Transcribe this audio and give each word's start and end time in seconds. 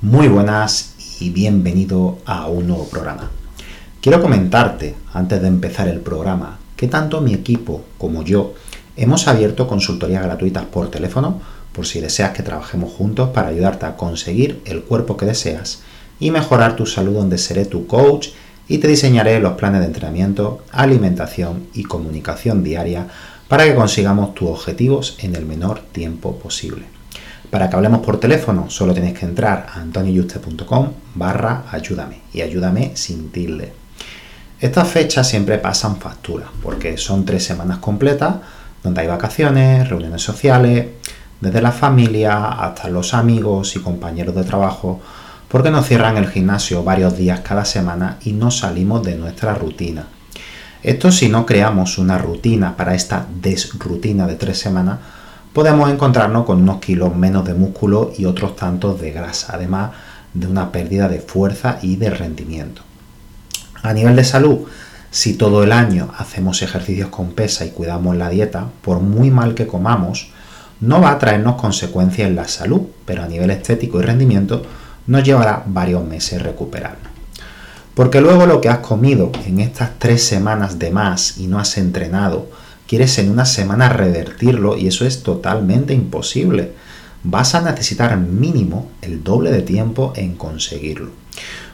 Muy 0.00 0.28
buenas 0.28 0.94
y 1.18 1.30
bienvenido 1.30 2.18
a 2.24 2.46
un 2.46 2.68
nuevo 2.68 2.88
programa. 2.88 3.32
Quiero 4.00 4.22
comentarte, 4.22 4.94
antes 5.12 5.42
de 5.42 5.48
empezar 5.48 5.88
el 5.88 5.98
programa, 5.98 6.60
que 6.76 6.86
tanto 6.86 7.20
mi 7.20 7.34
equipo 7.34 7.82
como 7.98 8.22
yo 8.22 8.54
hemos 8.96 9.26
abierto 9.26 9.66
consultorías 9.66 10.22
gratuitas 10.22 10.66
por 10.66 10.88
teléfono 10.88 11.40
por 11.72 11.84
si 11.84 12.00
deseas 12.00 12.30
que 12.30 12.44
trabajemos 12.44 12.92
juntos 12.92 13.30
para 13.30 13.48
ayudarte 13.48 13.86
a 13.86 13.96
conseguir 13.96 14.62
el 14.66 14.84
cuerpo 14.84 15.16
que 15.16 15.26
deseas 15.26 15.80
y 16.20 16.30
mejorar 16.30 16.76
tu 16.76 16.86
salud 16.86 17.14
donde 17.14 17.36
seré 17.36 17.64
tu 17.64 17.88
coach 17.88 18.28
y 18.68 18.78
te 18.78 18.86
diseñaré 18.86 19.40
los 19.40 19.54
planes 19.54 19.80
de 19.80 19.88
entrenamiento, 19.88 20.62
alimentación 20.70 21.66
y 21.74 21.82
comunicación 21.82 22.62
diaria 22.62 23.08
para 23.48 23.64
que 23.64 23.74
consigamos 23.74 24.32
tus 24.36 24.48
objetivos 24.48 25.16
en 25.18 25.34
el 25.34 25.44
menor 25.44 25.80
tiempo 25.80 26.38
posible. 26.38 26.97
Para 27.50 27.70
que 27.70 27.76
hablemos 27.76 28.00
por 28.00 28.20
teléfono, 28.20 28.68
solo 28.68 28.92
tienes 28.92 29.18
que 29.18 29.24
entrar 29.24 29.66
a 29.72 29.80
antonioyuste.com 29.80 30.92
barra 31.14 31.64
ayúdame 31.70 32.20
y 32.32 32.42
ayúdame 32.42 32.92
sin 32.94 33.30
tilde. 33.30 33.72
Estas 34.60 34.88
fechas 34.88 35.28
siempre 35.28 35.58
pasan 35.58 35.96
factura, 35.96 36.46
porque 36.62 36.98
son 36.98 37.24
tres 37.24 37.44
semanas 37.44 37.78
completas 37.78 38.36
donde 38.82 39.00
hay 39.00 39.06
vacaciones, 39.06 39.88
reuniones 39.88 40.22
sociales, 40.22 40.86
desde 41.40 41.62
la 41.62 41.72
familia 41.72 42.48
hasta 42.48 42.88
los 42.88 43.14
amigos 43.14 43.76
y 43.76 43.80
compañeros 43.80 44.34
de 44.34 44.44
trabajo, 44.44 45.00
porque 45.48 45.70
nos 45.70 45.86
cierran 45.86 46.16
el 46.16 46.28
gimnasio 46.28 46.82
varios 46.82 47.16
días 47.16 47.40
cada 47.40 47.64
semana 47.64 48.18
y 48.22 48.32
no 48.32 48.50
salimos 48.50 49.02
de 49.04 49.16
nuestra 49.16 49.54
rutina. 49.54 50.06
Esto 50.82 51.10
si 51.10 51.28
no 51.28 51.46
creamos 51.46 51.98
una 51.98 52.18
rutina 52.18 52.76
para 52.76 52.94
esta 52.94 53.26
desrutina 53.40 54.26
de 54.26 54.34
tres 54.34 54.58
semanas, 54.58 54.98
podemos 55.58 55.90
encontrarnos 55.90 56.44
con 56.44 56.62
unos 56.62 56.78
kilos 56.78 57.16
menos 57.16 57.44
de 57.44 57.52
músculo 57.52 58.12
y 58.16 58.26
otros 58.26 58.54
tantos 58.54 59.00
de 59.00 59.10
grasa, 59.10 59.54
además 59.56 59.90
de 60.32 60.46
una 60.46 60.70
pérdida 60.70 61.08
de 61.08 61.18
fuerza 61.18 61.80
y 61.82 61.96
de 61.96 62.10
rendimiento. 62.10 62.82
A 63.82 63.92
nivel 63.92 64.14
de 64.14 64.22
salud, 64.22 64.68
si 65.10 65.34
todo 65.34 65.64
el 65.64 65.72
año 65.72 66.12
hacemos 66.16 66.62
ejercicios 66.62 67.08
con 67.08 67.32
pesa 67.32 67.64
y 67.64 67.70
cuidamos 67.70 68.14
la 68.14 68.30
dieta, 68.30 68.68
por 68.82 69.00
muy 69.00 69.32
mal 69.32 69.56
que 69.56 69.66
comamos, 69.66 70.30
no 70.80 71.00
va 71.00 71.10
a 71.10 71.18
traernos 71.18 71.60
consecuencias 71.60 72.28
en 72.28 72.36
la 72.36 72.46
salud, 72.46 72.82
pero 73.04 73.24
a 73.24 73.26
nivel 73.26 73.50
estético 73.50 73.98
y 73.98 74.04
rendimiento 74.04 74.62
nos 75.08 75.24
llevará 75.24 75.64
varios 75.66 76.04
meses 76.04 76.40
recuperarnos. 76.40 77.10
Porque 77.96 78.20
luego 78.20 78.46
lo 78.46 78.60
que 78.60 78.68
has 78.68 78.78
comido 78.78 79.32
en 79.44 79.58
estas 79.58 79.98
tres 79.98 80.22
semanas 80.22 80.78
de 80.78 80.92
más 80.92 81.36
y 81.36 81.48
no 81.48 81.58
has 81.58 81.76
entrenado, 81.78 82.46
quieres 82.88 83.18
en 83.18 83.30
una 83.30 83.44
semana 83.44 83.90
revertirlo 83.90 84.76
y 84.76 84.88
eso 84.88 85.04
es 85.06 85.22
totalmente 85.22 85.92
imposible. 85.92 86.72
Vas 87.22 87.54
a 87.54 87.60
necesitar 87.60 88.16
mínimo 88.16 88.90
el 89.02 89.22
doble 89.22 89.52
de 89.52 89.62
tiempo 89.62 90.12
en 90.16 90.34
conseguirlo. 90.34 91.10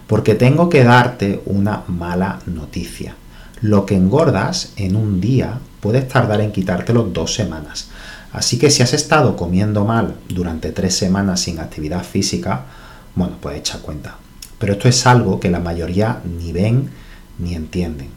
Porque 0.09 0.35
tengo 0.35 0.69
que 0.69 0.85
darte 0.85 1.41
una 1.47 1.85
mala 1.87 2.41
noticia. 2.47 3.15
Lo 3.61 3.87
que 3.87 3.95
engordas 3.95 4.73
en 4.77 4.97
un 4.97 5.21
día 5.21 5.61
puedes 5.81 6.09
tardar 6.09 6.41
en 6.41 6.53
quitártelo 6.53 7.05
dos 7.05 7.33
semanas. 7.33 7.89
Así 8.33 8.59
que 8.59 8.71
si 8.71 8.83
has 8.83 8.93
estado 8.93 9.37
comiendo 9.37 9.85
mal 9.85 10.17
durante 10.29 10.73
tres 10.73 10.97
semanas 10.97 11.41
sin 11.41 11.61
actividad 11.61 12.03
física, 12.03 12.65
bueno, 13.15 13.37
pues 13.41 13.59
echa 13.59 13.79
cuenta. 13.79 14.17
Pero 14.59 14.73
esto 14.73 14.89
es 14.89 15.07
algo 15.07 15.39
que 15.39 15.51
la 15.51 15.61
mayoría 15.61 16.21
ni 16.25 16.53
ven 16.53 16.91
ni 17.39 17.55
entienden. 17.55 18.09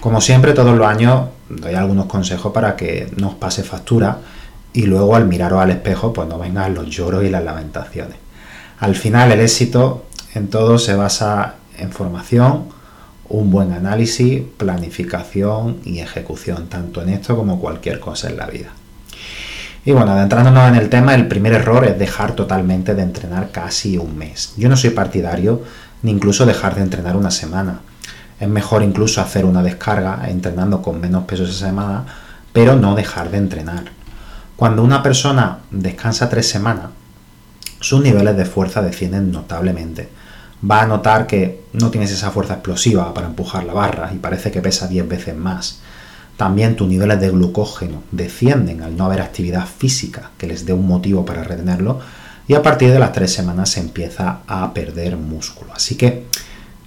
Como 0.00 0.20
siempre, 0.20 0.52
todos 0.52 0.76
los 0.76 0.86
años 0.86 1.28
doy 1.48 1.74
algunos 1.74 2.06
consejos 2.06 2.52
para 2.52 2.76
que 2.76 3.08
no 3.16 3.28
os 3.28 3.34
pase 3.34 3.62
factura 3.62 4.18
y 4.72 4.82
luego 4.86 5.14
al 5.14 5.26
miraros 5.26 5.60
al 5.60 5.70
espejo 5.70 6.12
pues 6.12 6.28
no 6.28 6.38
vengan 6.38 6.74
los 6.74 6.88
lloros 6.88 7.24
y 7.24 7.30
las 7.30 7.44
lamentaciones. 7.44 8.16
Al 8.80 8.94
final 8.96 9.32
el 9.32 9.40
éxito 9.40 10.06
en 10.34 10.48
todo 10.48 10.78
se 10.78 10.94
basa 10.94 11.54
en 11.78 11.92
formación, 11.92 12.64
un 13.28 13.50
buen 13.50 13.72
análisis, 13.72 14.42
planificación 14.56 15.78
y 15.84 16.00
ejecución, 16.00 16.68
tanto 16.68 17.02
en 17.02 17.10
esto 17.10 17.36
como 17.36 17.60
cualquier 17.60 18.00
cosa 18.00 18.28
en 18.28 18.36
la 18.36 18.46
vida. 18.46 18.70
Y 19.86 19.92
bueno, 19.92 20.12
adentrándonos 20.12 20.68
en 20.68 20.76
el 20.76 20.88
tema, 20.88 21.14
el 21.14 21.28
primer 21.28 21.52
error 21.52 21.84
es 21.84 21.98
dejar 21.98 22.32
totalmente 22.32 22.94
de 22.94 23.02
entrenar 23.02 23.50
casi 23.50 23.98
un 23.98 24.16
mes. 24.16 24.54
Yo 24.56 24.68
no 24.68 24.76
soy 24.76 24.90
partidario 24.90 25.62
ni 26.02 26.10
incluso 26.10 26.46
dejar 26.46 26.74
de 26.74 26.82
entrenar 26.82 27.16
una 27.16 27.30
semana. 27.30 27.80
Es 28.44 28.50
mejor 28.50 28.82
incluso 28.82 29.22
hacer 29.22 29.46
una 29.46 29.62
descarga 29.62 30.28
entrenando 30.28 30.82
con 30.82 31.00
menos 31.00 31.24
peso 31.24 31.44
esa 31.44 31.66
semana, 31.68 32.04
pero 32.52 32.76
no 32.76 32.94
dejar 32.94 33.30
de 33.30 33.38
entrenar. 33.38 33.84
Cuando 34.54 34.84
una 34.84 35.02
persona 35.02 35.60
descansa 35.70 36.28
tres 36.28 36.46
semanas, 36.46 36.90
sus 37.80 38.02
niveles 38.02 38.36
de 38.36 38.44
fuerza 38.44 38.82
descienden 38.82 39.32
notablemente. 39.32 40.10
Va 40.70 40.82
a 40.82 40.86
notar 40.86 41.26
que 41.26 41.62
no 41.72 41.90
tienes 41.90 42.10
esa 42.10 42.30
fuerza 42.30 42.52
explosiva 42.52 43.14
para 43.14 43.28
empujar 43.28 43.64
la 43.64 43.72
barra 43.72 44.10
y 44.12 44.18
parece 44.18 44.50
que 44.50 44.60
pesa 44.60 44.88
10 44.88 45.08
veces 45.08 45.34
más. 45.34 45.80
También 46.36 46.76
tus 46.76 46.86
niveles 46.86 47.22
de 47.22 47.30
glucógeno 47.30 48.02
descienden 48.10 48.82
al 48.82 48.94
no 48.94 49.06
haber 49.06 49.22
actividad 49.22 49.66
física 49.66 50.32
que 50.36 50.48
les 50.48 50.66
dé 50.66 50.74
un 50.74 50.86
motivo 50.86 51.24
para 51.24 51.44
retenerlo 51.44 51.98
y 52.46 52.52
a 52.52 52.62
partir 52.62 52.92
de 52.92 52.98
las 52.98 53.12
tres 53.12 53.32
semanas 53.32 53.70
se 53.70 53.80
empieza 53.80 54.40
a 54.46 54.74
perder 54.74 55.16
músculo. 55.16 55.72
Así 55.72 55.96
que 55.96 56.26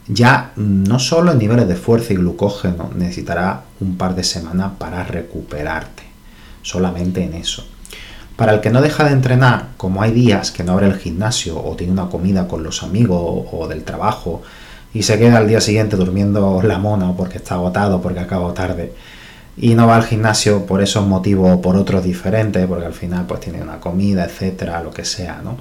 ya 0.08 0.52
no 0.56 1.00
solo 1.00 1.32
en 1.32 1.40
niveles 1.40 1.68
de 1.68 1.76
fuerza 1.76 2.14
y 2.14 2.18
glucógeno 2.18 2.90
necesitará 2.96 3.64
un 3.80 3.98
par 3.98 4.16
de 4.16 4.24
semanas 4.24 4.74
para 4.78 5.04
recuperarte, 5.04 6.04
solamente 6.62 7.24
en 7.24 7.34
eso. 7.34 7.66
Para 8.36 8.54
el 8.54 8.62
que 8.62 8.70
no 8.70 8.82
deja 8.82 9.04
de 9.04 9.12
entrenar, 9.12 9.70
como 9.78 10.02
hay 10.02 10.12
días 10.12 10.52
que 10.52 10.64
no 10.64 10.74
abre 10.74 10.88
el 10.88 10.98
gimnasio 10.98 11.62
o 11.62 11.76
tiene 11.76 11.94
una 11.94 12.10
comida 12.10 12.48
con 12.48 12.64
los 12.64 12.84
amigos 12.84 13.48
o 13.52 13.68
del 13.68 13.84
trabajo 13.84 14.44
y 14.94 15.04
se 15.04 15.18
queda 15.18 15.38
al 15.38 15.48
día 15.48 15.60
siguiente 15.60 15.98
durmiendo 15.98 16.62
la 16.62 16.78
mona 16.78 17.14
porque 17.14 17.40
está 17.40 17.56
agotado 17.56 18.02
porque 18.02 18.20
acabó 18.20 18.54
tarde 18.54 18.94
y 19.58 19.74
no 19.74 19.88
va 19.88 19.96
al 19.96 20.04
gimnasio 20.04 20.66
por 20.66 20.84
esos 20.84 21.08
motivos 21.08 21.52
o 21.52 21.62
por 21.62 21.76
otros 21.76 22.04
diferentes, 22.04 22.66
porque 22.68 22.86
al 22.86 22.94
final 22.94 23.26
pues 23.26 23.40
tiene 23.40 23.62
una 23.62 23.80
comida, 23.80 24.24
etcétera, 24.24 24.84
lo 24.84 24.92
que 24.92 25.04
sea, 25.04 25.42
¿no? 25.44 25.58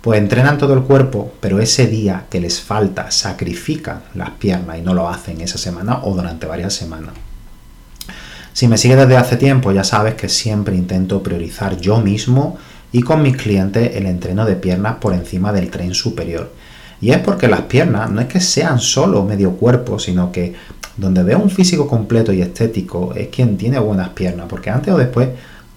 Pues 0.00 0.20
entrenan 0.20 0.58
todo 0.58 0.74
el 0.74 0.82
cuerpo, 0.82 1.32
pero 1.40 1.60
ese 1.60 1.86
día 1.86 2.26
que 2.30 2.40
les 2.40 2.60
falta 2.60 3.10
sacrifican 3.10 4.02
las 4.14 4.30
piernas 4.30 4.78
y 4.78 4.82
no 4.82 4.94
lo 4.94 5.08
hacen 5.08 5.40
esa 5.40 5.58
semana 5.58 6.00
o 6.02 6.14
durante 6.14 6.46
varias 6.46 6.74
semanas. 6.74 7.14
Si 8.52 8.66
me 8.66 8.78
sigues 8.78 8.96
desde 8.96 9.16
hace 9.16 9.36
tiempo, 9.36 9.70
ya 9.72 9.84
sabes 9.84 10.14
que 10.14 10.28
siempre 10.28 10.76
intento 10.76 11.22
priorizar 11.22 11.76
yo 11.76 12.00
mismo 12.00 12.58
y 12.90 13.02
con 13.02 13.22
mis 13.22 13.36
clientes 13.36 13.94
el 13.96 14.06
entreno 14.06 14.44
de 14.44 14.56
piernas 14.56 14.96
por 14.96 15.14
encima 15.14 15.52
del 15.52 15.70
tren 15.70 15.94
superior. 15.94 16.52
Y 17.00 17.10
es 17.10 17.18
porque 17.18 17.46
las 17.46 17.62
piernas 17.62 18.10
no 18.10 18.20
es 18.20 18.26
que 18.26 18.40
sean 18.40 18.80
solo 18.80 19.22
medio 19.24 19.52
cuerpo, 19.52 19.98
sino 19.98 20.32
que 20.32 20.54
donde 20.96 21.22
veo 21.22 21.38
un 21.38 21.50
físico 21.50 21.86
completo 21.86 22.32
y 22.32 22.42
estético 22.42 23.12
es 23.14 23.28
quien 23.28 23.56
tiene 23.56 23.78
buenas 23.78 24.08
piernas, 24.10 24.46
porque 24.48 24.70
antes 24.70 24.92
o 24.92 24.98
después 24.98 25.28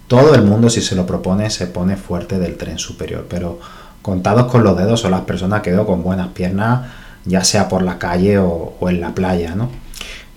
todo 0.08 0.34
el 0.34 0.42
mundo 0.42 0.70
si 0.70 0.82
se 0.82 0.96
lo 0.96 1.06
propone 1.06 1.50
se 1.50 1.68
pone 1.68 1.96
fuerte 1.96 2.40
del 2.40 2.58
tren 2.58 2.80
superior, 2.80 3.28
pero 3.30 3.60
contados 4.02 4.52
con 4.52 4.64
los 4.64 4.78
dedos 4.78 5.00
son 5.00 5.12
las 5.12 5.22
personas 5.22 5.62
que 5.62 5.72
veo 5.72 5.86
con 5.86 6.04
buenas 6.04 6.30
piernas, 6.30 6.88
ya 7.26 7.44
sea 7.44 7.70
por 7.70 7.84
la 7.84 7.98
calle 8.00 8.40
o, 8.40 8.76
en 8.88 9.02
la 9.02 9.14
playa, 9.14 9.56
¿no? 9.56 9.70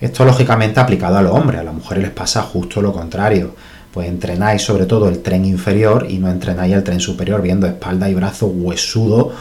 Esto 0.00 0.24
lógicamente 0.24 0.80
aplicado 0.80 1.16
a 1.16 1.22
los 1.22 1.32
hombres, 1.32 1.60
a 1.60 1.64
las 1.64 1.74
mujeres 1.74 2.04
les 2.04 2.12
pasa 2.12 2.42
justo 2.42 2.82
lo 2.82 2.92
contrario. 2.92 3.54
pues 3.92 4.08
entrenáis 4.08 4.60
sobre 4.60 4.86
todo 4.86 5.08
el 5.08 5.22
tren 5.22 5.44
inferior 5.44 6.06
y 6.10 6.18
no 6.18 6.28
entrenáis 6.28 6.74
el 6.74 6.82
tren 6.82 6.98
superior 6.98 7.40
viendo 7.42 7.66
espalda 7.68 8.10
y 8.10 8.14
brazo 8.14 8.46
huesudo 8.46 9.32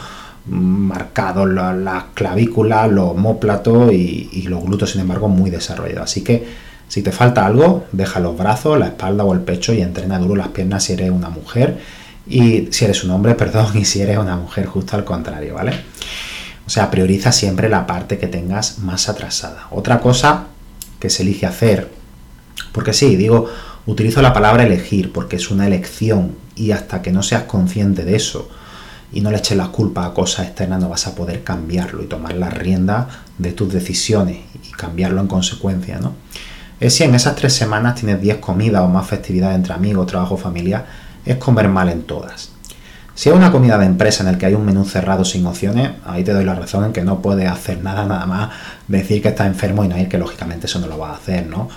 marcados 0.46 1.48
las 1.48 2.04
clavículas, 2.14 2.90
los 2.90 3.10
homóplatos 3.10 3.92
y, 3.92 4.28
y, 4.32 4.42
los 4.42 4.62
glúteos, 4.62 4.90
sin 4.90 5.00
embargo, 5.00 5.26
muy 5.28 5.50
desarrollados. 5.50 6.04
Así 6.04 6.22
que 6.22 6.46
si 6.88 7.02
te 7.02 7.12
falta 7.12 7.46
algo, 7.46 7.84
deja 7.92 8.20
los 8.20 8.36
brazos, 8.36 8.78
la 8.78 8.86
espalda 8.86 9.24
o 9.24 9.32
el 9.32 9.40
pecho 9.40 9.72
y 9.72 9.80
entrena 9.80 10.18
duro 10.18 10.36
las 10.36 10.48
piernas 10.48 10.84
si 10.84 10.92
eres 10.92 11.10
una 11.10 11.30
mujer 11.30 11.78
y 12.26 12.68
si 12.70 12.84
eres 12.84 13.04
un 13.04 13.10
hombre, 13.10 13.34
perdón, 13.36 13.76
y 13.76 13.84
si 13.84 14.00
eres 14.00 14.18
una 14.18 14.36
mujer, 14.36 14.66
justo 14.66 14.96
al 14.96 15.04
contrario, 15.04 15.54
¿vale? 15.54 15.72
O 16.66 16.70
sea, 16.70 16.90
prioriza 16.90 17.30
siempre 17.32 17.68
la 17.68 17.86
parte 17.86 18.18
que 18.18 18.26
tengas 18.26 18.78
más 18.78 19.08
atrasada. 19.08 19.68
Otra 19.70 20.00
cosa 20.00 20.46
que 20.98 21.10
se 21.10 21.22
elige 21.22 21.46
hacer, 21.46 21.90
porque 22.72 22.94
sí, 22.94 23.16
digo, 23.16 23.48
utilizo 23.86 24.22
la 24.22 24.32
palabra 24.32 24.64
elegir 24.64 25.12
porque 25.12 25.36
es 25.36 25.50
una 25.50 25.66
elección 25.66 26.36
y 26.56 26.70
hasta 26.70 27.02
que 27.02 27.12
no 27.12 27.22
seas 27.22 27.42
consciente 27.42 28.04
de 28.04 28.16
eso 28.16 28.48
y 29.12 29.20
no 29.20 29.30
le 29.30 29.38
eches 29.38 29.56
las 29.56 29.68
culpas 29.68 30.06
a 30.06 30.14
cosas 30.14 30.46
externas 30.46 30.80
no 30.80 30.88
vas 30.88 31.06
a 31.06 31.14
poder 31.14 31.44
cambiarlo 31.44 32.02
y 32.02 32.06
tomar 32.06 32.34
la 32.34 32.50
rienda 32.50 33.08
de 33.38 33.52
tus 33.52 33.72
decisiones 33.72 34.38
y 34.62 34.72
cambiarlo 34.72 35.20
en 35.20 35.28
consecuencia, 35.28 35.98
¿no? 36.00 36.14
Es 36.80 36.96
si 36.96 37.04
en 37.04 37.14
esas 37.14 37.36
tres 37.36 37.52
semanas 37.52 37.94
tienes 37.94 38.20
10 38.20 38.38
comidas 38.38 38.82
o 38.82 38.88
más 38.88 39.06
festividades 39.06 39.54
entre 39.54 39.74
amigos, 39.74 40.08
trabajo, 40.08 40.36
familia, 40.36 40.84
es 41.24 41.36
comer 41.36 41.68
mal 41.68 41.88
en 41.88 42.02
todas. 42.02 42.50
Si 43.14 43.28
es 43.28 43.34
una 43.34 43.52
comida 43.52 43.78
de 43.78 43.86
empresa 43.86 44.24
en 44.24 44.28
el 44.28 44.38
que 44.38 44.46
hay 44.46 44.54
un 44.54 44.64
menú 44.64 44.84
cerrado 44.84 45.24
sin 45.24 45.46
opciones, 45.46 45.92
ahí 46.04 46.24
te 46.24 46.32
doy 46.32 46.44
la 46.44 46.56
razón 46.56 46.84
en 46.84 46.92
que 46.92 47.02
no 47.02 47.22
puedes 47.22 47.48
hacer 47.48 47.80
nada 47.82 48.04
nada 48.04 48.26
más 48.26 48.50
decir 48.88 49.22
que 49.22 49.28
estás 49.28 49.46
enfermo 49.46 49.84
y 49.84 49.88
no 49.88 49.96
ir, 49.96 50.08
que 50.08 50.18
lógicamente 50.18 50.66
eso 50.66 50.80
no 50.80 50.88
lo 50.88 50.98
vas 50.98 51.12
a 51.12 51.16
hacer, 51.16 51.46
¿no? 51.46 51.68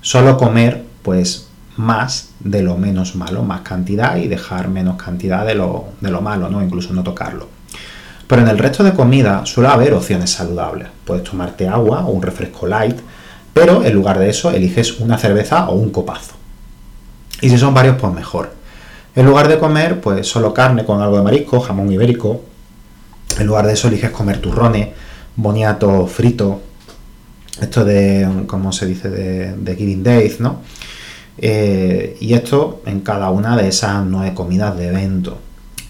Solo 0.00 0.38
comer, 0.38 0.84
pues, 1.02 1.48
más 1.76 2.30
de 2.40 2.62
lo 2.62 2.78
menos 2.78 3.14
malo, 3.14 3.42
más 3.42 3.60
cantidad 3.60 4.16
y 4.16 4.28
dejar 4.28 4.68
menos 4.68 4.96
cantidad 4.96 5.44
de 5.44 5.54
lo, 5.54 5.88
de 6.00 6.10
lo 6.10 6.22
malo, 6.22 6.48
¿no? 6.48 6.62
Incluso 6.62 6.94
no 6.94 7.02
tocarlo. 7.02 7.48
Pero 8.26 8.42
en 8.42 8.48
el 8.48 8.58
resto 8.58 8.82
de 8.82 8.94
comida 8.94 9.44
suele 9.44 9.68
haber 9.68 9.92
opciones 9.92 10.30
saludables. 10.30 10.88
Puedes 11.04 11.24
tomarte 11.24 11.68
agua 11.68 12.06
o 12.06 12.10
un 12.10 12.22
refresco 12.22 12.66
light, 12.66 12.98
pero 13.52 13.84
en 13.84 13.94
lugar 13.94 14.18
de 14.18 14.30
eso 14.30 14.50
eliges 14.50 14.98
una 14.98 15.18
cerveza 15.18 15.68
o 15.68 15.74
un 15.74 15.90
copazo. 15.90 16.34
Y 17.42 17.50
si 17.50 17.58
son 17.58 17.74
varios, 17.74 17.96
pues 17.96 18.12
mejor. 18.14 18.52
En 19.16 19.24
lugar 19.24 19.48
de 19.48 19.58
comer, 19.58 19.98
pues 20.02 20.28
solo 20.28 20.52
carne 20.52 20.84
con 20.84 21.00
algo 21.00 21.16
de 21.16 21.22
marisco, 21.22 21.58
jamón 21.60 21.90
ibérico. 21.90 22.42
En 23.38 23.46
lugar 23.46 23.66
de 23.66 23.72
eso 23.72 23.88
eliges 23.88 24.10
comer 24.10 24.42
turrones, 24.42 24.88
boniato 25.34 26.06
frito. 26.06 26.60
Esto 27.58 27.82
de, 27.86 28.28
¿cómo 28.46 28.72
se 28.72 28.84
dice? 28.84 29.08
De, 29.08 29.74
Giving 29.74 30.02
Days, 30.02 30.38
¿no? 30.40 30.60
Eh, 31.38 32.18
y 32.20 32.34
esto 32.34 32.82
en 32.84 33.00
cada 33.00 33.30
una 33.30 33.56
de 33.56 33.68
esas 33.68 34.04
nueve 34.04 34.34
comidas 34.34 34.76
de 34.76 34.88
evento. 34.88 35.38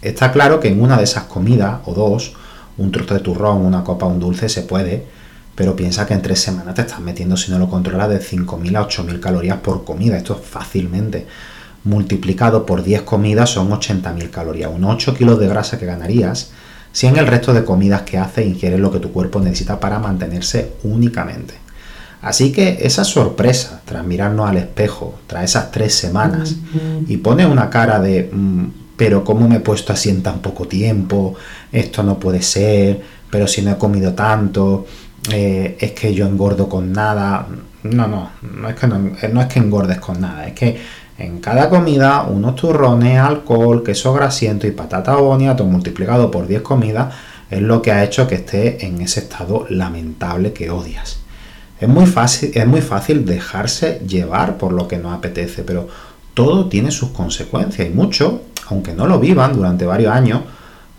Está 0.02 0.31
claro 0.31 0.61
que 0.61 0.69
en 0.69 0.81
una 0.81 0.96
de 0.96 1.02
esas 1.02 1.25
comidas, 1.25 1.81
o 1.87 1.94
dos, 1.94 2.34
un 2.78 2.93
trozo 2.93 3.14
de 3.14 3.20
turrón, 3.20 3.67
una 3.67 3.82
copa, 3.82 4.06
un 4.06 4.20
dulce, 4.20 4.49
se 4.49 4.62
puede, 4.62 5.05
pero 5.56 5.75
piensa 5.75 6.06
que 6.06 6.14
en 6.14 6.23
tres 6.23 6.40
semanas 6.40 6.76
te 6.76 6.82
estás 6.82 7.00
metiendo, 7.00 7.37
si 7.37 7.50
no 7.50 7.58
lo 7.58 7.69
controlas, 7.69 8.08
de 8.08 8.20
5.000 8.20 8.76
a 8.76 8.87
8.000 8.87 9.19
calorías 9.19 9.58
por 9.58 9.84
comida. 9.84 10.17
Esto 10.17 10.34
es 10.40 10.46
fácilmente 10.46 11.26
multiplicado 11.86 12.66
por 12.66 12.82
10 12.82 13.02
comidas 13.02 13.50
son 13.50 13.70
80.000 13.70 14.30
calorías, 14.30 14.70
unos 14.74 14.94
8 14.96 15.14
kilos 15.14 15.38
de 15.38 15.48
grasa 15.48 15.78
que 15.78 15.86
ganarías 15.86 16.50
si 16.96 17.06
en 17.06 17.16
el 17.16 17.26
resto 17.26 17.52
de 17.52 17.62
comidas 17.62 18.02
que 18.02 18.16
haces 18.16 18.46
ingieres 18.46 18.80
lo 18.80 18.90
que 18.90 19.00
tu 19.00 19.12
cuerpo 19.12 19.38
necesita 19.38 19.78
para 19.78 19.98
mantenerse 19.98 20.72
únicamente. 20.84 21.52
Así 22.22 22.52
que 22.52 22.78
esa 22.80 23.04
sorpresa 23.04 23.82
tras 23.84 24.02
mirarnos 24.02 24.48
al 24.48 24.56
espejo, 24.56 25.18
tras 25.26 25.44
esas 25.44 25.70
tres 25.70 25.94
semanas, 25.94 26.56
y 27.06 27.18
pone 27.18 27.44
una 27.44 27.68
cara 27.68 28.00
de, 28.00 28.30
mm, 28.32 28.64
pero 28.96 29.24
¿cómo 29.24 29.46
me 29.46 29.56
he 29.56 29.60
puesto 29.60 29.92
así 29.92 30.08
en 30.08 30.22
tan 30.22 30.38
poco 30.38 30.66
tiempo? 30.66 31.34
Esto 31.70 32.02
no 32.02 32.18
puede 32.18 32.40
ser, 32.40 33.02
pero 33.30 33.46
si 33.46 33.60
no 33.60 33.72
he 33.72 33.76
comido 33.76 34.14
tanto, 34.14 34.86
eh, 35.30 35.76
es 35.78 35.92
que 35.92 36.14
yo 36.14 36.26
engordo 36.26 36.66
con 36.66 36.92
nada. 36.92 37.46
No, 37.82 38.08
no, 38.08 38.30
no 38.40 38.68
es, 38.70 38.74
que 38.74 38.86
no, 38.86 38.98
no 38.98 39.40
es 39.42 39.46
que 39.48 39.58
engordes 39.58 39.98
con 39.98 40.18
nada, 40.18 40.46
es 40.46 40.54
que 40.54 40.78
en 41.18 41.40
cada 41.40 41.70
comida, 41.70 42.22
unos 42.24 42.56
turrones, 42.56 43.18
alcohol, 43.18 43.82
queso 43.82 44.12
grasiento 44.12 44.66
y 44.66 44.72
patata 44.72 45.16
boniato 45.16 45.64
multiplicado 45.64 46.30
por 46.30 46.46
10 46.46 46.62
comidas 46.62 47.14
es 47.50 47.62
lo 47.62 47.80
que 47.80 47.92
ha 47.92 48.04
hecho 48.04 48.26
que 48.26 48.36
esté 48.36 48.84
en 48.86 49.00
ese 49.00 49.20
estado 49.20 49.66
lamentable 49.70 50.52
que 50.52 50.70
odias. 50.70 51.20
Es 51.80 51.88
muy 51.88 52.06
fácil, 52.06 52.50
es 52.54 52.66
muy 52.66 52.80
fácil 52.80 53.24
dejarse 53.24 54.00
llevar 54.06 54.56
por 54.56 54.72
lo 54.72 54.88
que 54.88 54.98
nos 54.98 55.16
apetece, 55.16 55.62
pero 55.62 55.88
todo 56.34 56.68
tiene 56.68 56.90
sus 56.90 57.10
consecuencias 57.10 57.88
y 57.88 57.90
muchos, 57.90 58.34
aunque 58.68 58.92
no 58.92 59.06
lo 59.06 59.20
vivan 59.20 59.54
durante 59.54 59.86
varios 59.86 60.12
años, 60.12 60.42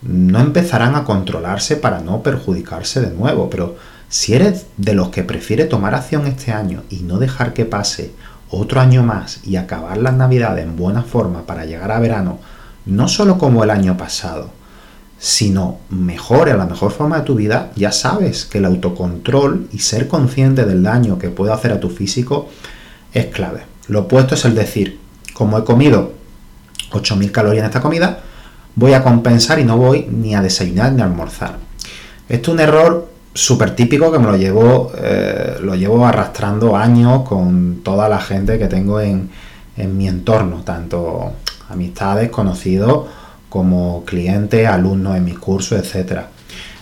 no 0.02 0.40
empezarán 0.40 0.96
a 0.96 1.04
controlarse 1.04 1.75
para 1.75 2.00
no 2.00 2.24
perjudicarse 2.24 3.02
de 3.02 3.12
nuevo. 3.12 3.50
Pero 3.50 3.75
si 4.10 4.34
eres 4.34 4.68
de 4.78 4.94
los 4.94 5.10
que 5.10 5.24
prefiere 5.24 5.66
tomar 5.66 5.96
acción 5.96 6.28
este 6.28 6.52
año 6.52 6.84
y 6.90 6.98
no 6.98 7.18
dejar 7.18 7.54
que 7.54 7.66
pase 7.66 8.12
otro 8.50 8.82
año 8.82 9.04
más 9.04 9.40
y 9.46 9.56
acabar 9.56 9.98
las 9.98 10.14
navidades 10.14 10.64
en 10.64 10.76
buena 10.76 11.04
forma 11.04 11.46
para 11.46 11.66
llegar 11.66 11.92
a 11.92 12.00
verano, 12.00 12.40
no 12.86 13.08
solo 13.08 13.38
como 13.38 13.64
el 13.64 13.70
año 13.70 13.98
pasado, 13.98 14.52
sino 15.20 15.80
mejor, 15.90 16.50
a 16.50 16.58
la 16.58 16.66
mejor 16.66 16.92
forma 16.92 17.18
de 17.18 17.26
tu 17.26 17.36
vida, 17.36 17.72
ya 17.76 17.92
sabes 17.92 18.46
que 18.46 18.60
el 18.60 18.66
autocontrol 18.66 19.68
y 19.72 19.80
ser 19.80 20.08
consciente 20.08 20.66
del 20.66 20.84
daño 20.84 21.18
que 21.18 21.30
puede 21.30 21.52
hacer 21.52 21.72
a 21.72 21.80
tu 21.80 21.90
físico 21.90 22.50
es 23.14 23.28
clave. 23.28 23.64
Lo 23.88 24.02
opuesto 24.02 24.36
es 24.36 24.46
el 24.46 24.56
decir, 24.56 25.00
como 25.34 25.58
he 25.58 25.64
comido 25.64 26.14
8.000 26.92 27.32
calorías 27.32 27.64
en 27.64 27.68
esta 27.68 27.82
comida, 27.82 28.20
voy 28.76 28.94
a 28.94 29.04
compensar 29.04 29.60
y 29.60 29.64
no 29.64 29.78
voy 29.78 30.08
ni 30.10 30.36
a 30.36 30.42
desayunar 30.42 30.94
ni 30.94 31.02
a 31.02 31.06
almorzar. 31.06 31.58
Esto 32.30 32.52
es 32.52 32.54
un 32.54 32.60
error 32.60 33.17
súper 33.38 33.75
típico 33.75 34.12
que 34.12 34.18
me 34.18 34.25
lo 34.25 34.36
llevo, 34.36 34.92
eh, 34.98 35.57
lo 35.62 35.75
llevo 35.75 36.06
arrastrando 36.06 36.75
años 36.75 37.22
con 37.22 37.81
toda 37.84 38.10
la 38.10 38.19
gente 38.19 38.57
que 38.57 38.68
tengo 38.68 39.00
en, 39.00 39.30
mi 39.78 40.07
entorno, 40.07 40.63
tanto 40.63 41.34
amistades, 41.69 42.31
conocidos, 42.31 43.06
como 43.48 44.04
clientes, 44.06 44.68
alumnos 44.68 45.16
en 45.16 45.24
mis 45.24 45.38
cursos, 45.38 45.78
etc. 45.78 46.22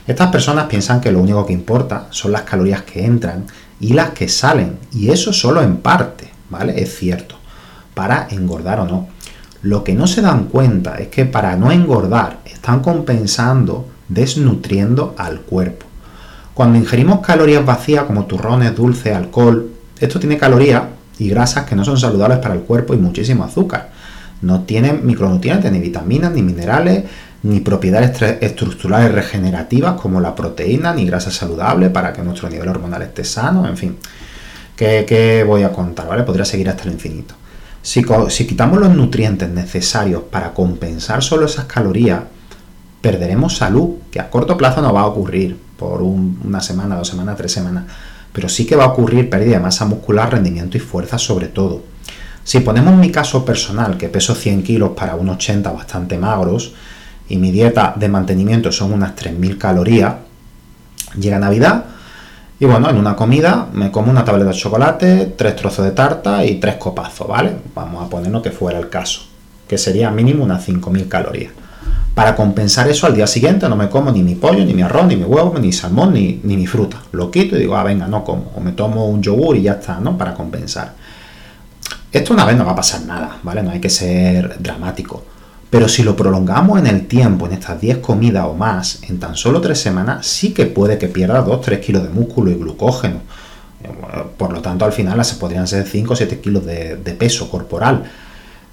Estas 0.08 0.32
personas 0.32 0.68
piensan 0.68 1.02
que 1.02 1.12
lo 1.12 1.20
único 1.20 1.46
que 1.46 1.52
importa 1.52 2.08
son 2.12 2.32
las 2.32 2.44
calorías 2.44 2.84
que 2.84 3.04
entran 3.04 3.48
y 3.82 3.92
las 3.92 4.12
que 4.12 4.30
salen, 4.30 4.78
y 4.94 5.10
eso 5.10 5.34
solo 5.34 5.62
en 5.62 5.78
parte, 5.78 6.30
¿vale? 6.50 6.82
Es 6.82 6.96
cierto, 6.96 7.36
para 7.94 8.28
engordar 8.32 8.80
o 8.80 8.86
no. 8.86 9.10
Lo 9.62 9.84
que 9.84 9.94
no 9.94 10.08
se 10.08 10.22
dan 10.22 10.46
cuenta 10.46 10.96
es 10.96 11.10
que 11.10 11.26
para 11.26 11.58
no 11.58 11.74
engordar 11.74 12.40
están 12.46 12.80
compensando 12.80 13.88
desnutriendo 14.08 15.16
al 15.18 15.42
cuerpo. 15.42 15.85
Cuando 16.56 16.78
ingerimos 16.78 17.20
calorías 17.20 17.66
vacías 17.66 18.06
como 18.06 18.28
turrones, 18.28 18.74
dulce, 18.74 19.14
alcohol, 19.14 19.72
esto 20.00 20.22
tiene 20.22 20.38
calorías 20.38 20.84
y 21.20 21.28
grasas 21.28 21.66
que 21.66 21.76
no 21.76 21.84
son 21.84 22.00
saludables 22.00 22.38
para 22.38 22.54
el 22.54 22.62
cuerpo 22.62 22.94
y 22.94 22.98
muchísimo 22.98 23.44
azúcar. 23.44 23.90
No 24.42 24.62
tienen 24.62 25.06
micronutrientes, 25.06 25.70
ni 25.70 25.82
vitaminas, 25.82 26.32
ni 26.32 26.42
minerales, 26.42 27.04
ni 27.44 27.60
propiedades 27.60 28.22
estructurales 28.42 29.12
regenerativas 29.12 30.00
como 30.00 30.22
la 30.22 30.34
proteína, 30.34 30.94
ni 30.94 31.06
grasa 31.06 31.30
saludable 31.30 31.90
para 31.90 32.14
que 32.14 32.22
nuestro 32.22 32.50
nivel 32.50 32.70
hormonal 32.70 33.02
esté 33.02 33.26
sano, 33.26 33.68
en 33.68 33.76
fin. 33.76 33.98
¿Qué, 34.78 35.44
voy 35.46 35.64
a 35.64 35.74
contar? 35.74 36.08
¿vale? 36.08 36.24
Podría 36.24 36.46
seguir 36.46 36.70
hasta 36.70 36.84
el 36.84 36.94
infinito. 36.94 37.36
Si 37.82 38.02
quitamos 38.48 38.80
los 38.80 38.96
nutrientes 38.96 39.50
necesarios 39.50 40.24
para 40.32 40.54
compensar 40.54 41.22
solo 41.22 41.48
esas 41.48 41.66
calorías, 41.66 42.22
perderemos 43.02 43.58
salud, 43.58 43.96
que 44.10 44.22
a 44.22 44.30
corto 44.30 44.56
plazo 44.56 44.82
no 44.82 44.94
va 44.94 45.02
a 45.02 45.08
ocurrir 45.08 45.65
por 45.78 46.02
una 46.02 46.62
semana, 46.62 46.96
dos 46.96 47.08
semanas, 47.08 47.38
tres 47.38 47.52
semanas, 47.52 47.86
pero 48.32 48.50
sí 48.50 48.66
que 48.66 48.76
va 48.76 48.86
a 48.86 48.88
ocurrir 48.88 49.30
pérdida 49.30 49.58
de 49.58 49.64
masa 49.64 49.86
muscular, 49.86 50.32
rendimiento 50.32 50.78
y 50.78 50.80
fuerza 50.80 51.18
sobre 51.18 51.48
todo. 51.48 51.84
Si 52.44 52.60
ponemos 52.60 52.96
mi 52.96 53.12
caso 53.12 53.44
personal, 53.44 53.98
que 53.98 54.10
peso 54.10 54.36
100 54.36 54.64
kilos 54.64 54.92
para 54.96 55.16
unos 55.16 55.38
80 55.38 55.72
bastante 55.72 56.18
magros, 56.18 56.74
y 57.28 57.38
mi 57.38 57.52
dieta 57.52 57.94
de 57.96 58.08
mantenimiento 58.08 58.72
son 58.72 58.94
unas 58.94 59.16
3.000 59.16 59.58
calorías, 59.58 60.14
llega 61.20 61.40
Navidad 61.40 61.86
y 62.58 62.66
bueno, 62.66 62.90
en 62.90 62.98
una 62.98 63.16
comida 63.16 63.68
me 63.74 63.92
como 63.92 64.12
una 64.12 64.24
tableta 64.24 64.52
de 64.52 64.56
chocolate, 64.56 65.34
tres 65.38 65.56
trozos 65.58 65.84
de 65.84 65.92
tarta 65.92 66.46
y 66.46 66.56
tres 66.56 66.76
copazos, 66.76 67.28
¿vale? 67.28 67.52
Vamos 67.74 68.06
a 68.06 68.10
ponernos 68.10 68.42
que 68.42 68.52
fuera 68.52 68.80
el 68.80 68.90
caso, 68.90 69.24
que 69.68 69.78
sería 69.78 70.10
mínimo 70.10 70.46
unas 70.46 70.66
5.000 70.68 71.08
calorías. 71.10 71.52
Para 72.16 72.34
compensar 72.34 72.88
eso, 72.88 73.08
al 73.08 73.14
día 73.14 73.28
siguiente 73.28 73.68
no 73.68 73.76
me 73.76 73.90
como 73.90 74.10
ni 74.10 74.24
mi 74.24 74.36
pollo, 74.36 74.64
ni 74.64 74.74
mi 74.74 74.82
arroz, 74.82 75.06
ni 75.06 75.18
mi 75.18 75.26
huevo, 75.26 75.60
ni 75.60 75.74
salmón, 75.74 76.14
ni, 76.14 76.40
ni 76.44 76.56
mi 76.56 76.66
fruta. 76.66 77.04
Lo 77.12 77.30
quito 77.30 77.58
y 77.58 77.60
digo, 77.60 77.76
ah, 77.76 77.84
venga, 77.84 78.08
no 78.08 78.24
como. 78.24 78.54
O 78.56 78.62
me 78.62 78.72
tomo 78.72 79.06
un 79.08 79.22
yogur 79.22 79.58
y 79.58 79.64
ya 79.64 79.74
está, 79.74 80.00
¿no? 80.00 80.18
Para 80.18 80.34
compensar. 80.34 80.94
Esto 82.14 82.34
una 82.34 82.46
vez 82.46 82.56
no 82.56 82.66
va 82.66 82.72
a 82.72 82.76
pasar 82.78 83.02
nada, 83.02 83.40
¿vale? 83.44 83.62
No 83.62 83.72
hay 83.72 83.82
que 83.82 83.90
ser 83.90 84.56
dramático. 84.60 85.26
Pero 85.70 85.90
si 85.90 86.04
lo 86.04 86.16
prolongamos 86.16 86.80
en 86.80 86.88
el 86.88 87.06
tiempo, 87.06 87.48
en 87.48 87.52
estas 87.52 87.82
10 87.82 87.98
comidas 87.98 88.46
o 88.46 88.54
más, 88.54 89.04
en 89.04 89.20
tan 89.20 89.36
solo 89.36 89.60
3 89.60 89.78
semanas, 89.78 90.26
sí 90.26 90.54
que 90.54 90.68
puede 90.68 90.98
que 90.98 91.10
pierda 91.10 91.46
2-3 91.46 91.82
kilos 91.82 92.04
de 92.04 92.10
músculo 92.10 92.50
y 92.50 92.54
glucógeno. 92.54 93.20
Por 94.38 94.54
lo 94.54 94.62
tanto, 94.62 94.86
al 94.86 94.94
final 94.94 95.24
se 95.26 95.36
podrían 95.36 95.68
ser 95.68 95.86
5 95.86 96.14
o 96.14 96.16
7 96.16 96.40
kilos 96.40 96.66
de, 96.66 96.96
de 96.96 97.12
peso 97.12 97.50
corporal 97.52 98.06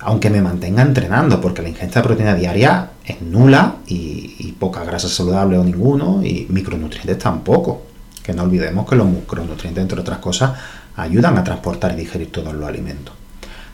aunque 0.04 0.30
me 0.30 0.40
mantenga 0.40 0.82
entrenando, 0.82 1.40
porque 1.40 1.62
la 1.62 1.68
ingesta 1.68 2.00
de 2.00 2.06
proteína 2.06 2.34
diaria 2.34 2.90
es 3.04 3.20
nula 3.22 3.76
y, 3.86 4.36
y 4.38 4.52
poca 4.52 4.84
grasa 4.84 5.08
saludable 5.08 5.58
o 5.58 5.64
ninguno, 5.64 6.22
y 6.24 6.46
micronutrientes 6.48 7.18
tampoco. 7.18 7.82
Que 8.22 8.32
no 8.32 8.42
olvidemos 8.42 8.88
que 8.88 8.96
los 8.96 9.06
micronutrientes, 9.06 9.82
entre 9.82 10.00
otras 10.00 10.18
cosas, 10.18 10.52
ayudan 10.96 11.38
a 11.38 11.44
transportar 11.44 11.92
y 11.92 11.96
digerir 11.96 12.30
todos 12.30 12.54
los 12.54 12.68
alimentos. 12.68 13.14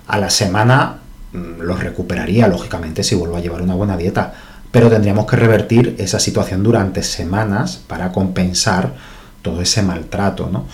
A 0.07 0.19
la 0.19 0.31
semana 0.31 0.99
mm, 1.33 1.61
los 1.61 1.81
recuperaría, 1.81 2.49
lógicamente, 2.49 3.03
si 3.03 3.15
vuelvo 3.15 3.37
a 3.37 3.41
llevar 3.41 3.63
una 3.63 3.75
buena 3.75 3.97
dieta, 3.97 4.33
pero 4.71 4.91
tendríamos 4.91 5.27
que 5.27 5.37
revertir 5.37 5.97
esa 5.99 6.21
situación 6.21 6.63
durante 6.63 7.03
semanas 7.03 7.81
para 7.87 8.13
compensar 8.13 8.95
todo 9.43 9.63
ese 9.63 9.83
maltrato, 9.83 10.49
¿no? 10.53 10.67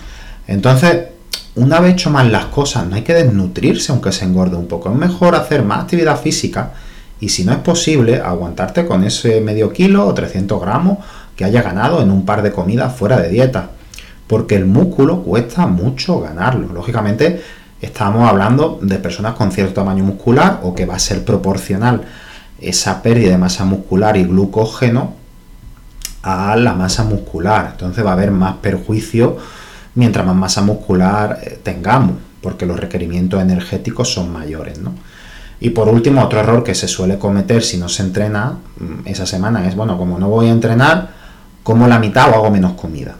Entonces, 0.46 1.13
una 1.56 1.80
vez 1.80 1.92
hecho 1.92 2.10
mal 2.10 2.32
las 2.32 2.46
cosas, 2.46 2.86
no 2.86 2.96
hay 2.96 3.02
que 3.02 3.14
desnutrirse 3.14 3.92
aunque 3.92 4.12
se 4.12 4.24
engorde 4.24 4.56
un 4.56 4.66
poco. 4.66 4.90
Es 4.90 4.96
mejor 4.96 5.34
hacer 5.34 5.62
más 5.62 5.80
actividad 5.80 6.20
física 6.20 6.72
y 7.20 7.28
si 7.28 7.44
no 7.44 7.52
es 7.52 7.58
posible, 7.58 8.20
aguantarte 8.20 8.86
con 8.86 9.04
ese 9.04 9.40
medio 9.40 9.72
kilo 9.72 10.06
o 10.06 10.14
300 10.14 10.60
gramos 10.60 10.98
que 11.36 11.44
haya 11.44 11.62
ganado 11.62 12.02
en 12.02 12.10
un 12.10 12.24
par 12.24 12.42
de 12.42 12.52
comidas 12.52 12.94
fuera 12.94 13.18
de 13.18 13.28
dieta. 13.28 13.70
Porque 14.26 14.56
el 14.56 14.66
músculo 14.66 15.22
cuesta 15.22 15.66
mucho 15.66 16.20
ganarlo. 16.20 16.72
Lógicamente, 16.72 17.42
estamos 17.80 18.28
hablando 18.28 18.78
de 18.82 18.98
personas 18.98 19.34
con 19.34 19.52
cierto 19.52 19.74
tamaño 19.74 20.02
muscular 20.02 20.60
o 20.64 20.74
que 20.74 20.86
va 20.86 20.96
a 20.96 20.98
ser 20.98 21.24
proporcional 21.24 22.02
esa 22.60 23.02
pérdida 23.02 23.30
de 23.30 23.38
masa 23.38 23.64
muscular 23.64 24.16
y 24.16 24.24
glucógeno 24.24 25.14
a 26.22 26.56
la 26.56 26.72
masa 26.74 27.04
muscular. 27.04 27.68
Entonces 27.72 28.04
va 28.04 28.10
a 28.10 28.14
haber 28.14 28.30
más 28.30 28.56
perjuicio 28.56 29.36
mientras 29.94 30.26
más 30.26 30.36
masa 30.36 30.62
muscular 30.62 31.38
eh, 31.42 31.58
tengamos, 31.62 32.16
porque 32.40 32.66
los 32.66 32.78
requerimientos 32.78 33.40
energéticos 33.40 34.12
son 34.12 34.32
mayores. 34.32 34.78
¿no? 34.78 34.94
Y 35.60 35.70
por 35.70 35.88
último, 35.88 36.22
otro 36.22 36.40
error 36.40 36.62
que 36.62 36.74
se 36.74 36.88
suele 36.88 37.18
cometer 37.18 37.62
si 37.62 37.78
no 37.78 37.88
se 37.88 38.02
entrena 38.02 38.58
mm, 38.78 39.06
esa 39.06 39.26
semana 39.26 39.66
es, 39.66 39.74
bueno, 39.74 39.96
como 39.96 40.18
no 40.18 40.28
voy 40.28 40.46
a 40.48 40.50
entrenar, 40.50 41.10
como 41.62 41.88
la 41.88 41.98
mitad 41.98 42.30
o 42.30 42.34
hago 42.34 42.50
menos 42.50 42.72
comida. 42.72 43.14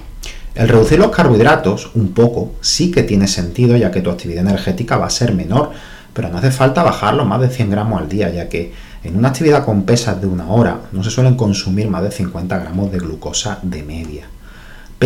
El 0.55 0.69
reducir 0.69 0.99
los 0.99 1.11
carbohidratos 1.11 1.91
un 1.95 2.13
poco 2.13 2.53
sí 2.61 2.91
que 2.91 3.03
tiene 3.03 3.27
sentido 3.27 3.77
ya 3.77 3.91
que 3.91 4.03
tu 4.03 4.11
actividad 4.11 4.47
energética 4.47 4.97
va 4.97 5.07
a 5.07 5.11
ser 5.11 5.35
menor, 5.35 5.73
pero 6.13 6.29
no 6.29 6.39
hace 6.39 6.53
falta 6.53 6.85
bajarlo 6.85 7.25
más 7.25 7.41
de 7.41 7.49
100 7.49 7.71
gramos 7.71 8.01
al 8.01 8.09
día, 8.09 8.31
ya 8.31 8.49
que 8.49 8.73
en 9.03 9.17
una 9.17 9.29
actividad 9.29 9.65
con 9.65 9.83
pesas 9.83 10.21
de 10.21 10.29
una 10.29 10.49
hora 10.49 10.79
no 10.93 11.03
se 11.03 11.11
suelen 11.11 11.35
consumir 11.35 11.89
más 11.89 12.03
de 12.05 12.11
50 12.13 12.57
gramos 12.59 12.93
de 12.93 12.99
glucosa 12.99 13.59
de 13.63 13.83
media. 13.83 14.27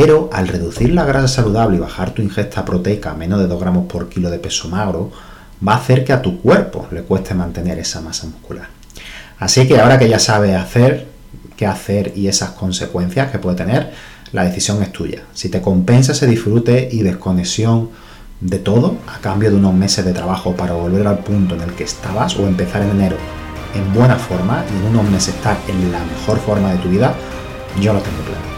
Pero 0.01 0.31
al 0.33 0.47
reducir 0.47 0.93
la 0.93 1.05
grasa 1.05 1.27
saludable 1.27 1.77
y 1.77 1.81
bajar 1.81 2.13
tu 2.13 2.23
ingesta 2.23 2.65
proteica 2.65 3.11
a 3.11 3.15
menos 3.15 3.41
de 3.41 3.49
2 3.49 3.61
gramos 3.61 3.87
por 3.87 4.09
kilo 4.09 4.31
de 4.31 4.39
peso 4.39 4.69
magro, 4.69 5.11
va 5.67 5.73
a 5.73 5.79
hacer 5.79 6.05
que 6.05 6.13
a 6.13 6.23
tu 6.23 6.41
cuerpo 6.41 6.87
le 6.93 7.03
cueste 7.03 7.35
mantener 7.35 7.81
esa 7.81 8.01
masa 8.01 8.29
muscular. 8.29 8.69
Así 9.41 9.67
que 9.67 9.81
ahora 9.81 9.99
que 9.99 10.09
ya 10.09 10.21
sabes 10.21 10.55
hacer, 10.55 11.09
qué 11.57 11.67
hacer 11.67 12.13
y 12.15 12.29
esas 12.29 12.51
consecuencias 12.51 13.33
que 13.33 13.41
puede 13.41 13.57
tener, 13.57 13.93
la 14.31 14.45
decisión 14.45 14.81
es 14.85 14.93
tuya. 14.93 15.25
Si 15.35 15.49
te 15.49 15.61
compensa 15.61 16.13
ese 16.13 16.29
disfrute 16.29 16.89
y 16.93 17.03
desconexión 17.03 17.91
de 18.41 18.61
todo 18.61 18.99
a 19.09 19.19
cambio 19.19 19.51
de 19.51 19.57
unos 19.57 19.75
meses 19.75 20.05
de 20.05 20.13
trabajo 20.13 20.55
para 20.55 20.75
volver 20.75 21.09
al 21.09 21.19
punto 21.25 21.57
en 21.57 21.63
el 21.63 21.73
que 21.73 21.83
estabas 21.83 22.37
o 22.37 22.47
empezar 22.47 22.83
en 22.83 22.91
enero 22.91 23.17
en 23.75 23.93
buena 23.93 24.15
forma 24.15 24.65
y 24.73 24.79
en 24.79 24.95
unos 24.95 25.11
meses 25.11 25.35
estar 25.35 25.57
en 25.67 25.91
la 25.91 25.99
mejor 26.05 26.39
forma 26.39 26.71
de 26.71 26.79
tu 26.79 26.89
vida, 26.89 27.17
yo 27.81 27.93
lo 27.93 27.99
tengo 27.99 28.23
claro. 28.23 28.58